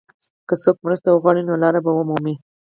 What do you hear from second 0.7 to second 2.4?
مرسته وغواړي، نو لار به ومومي.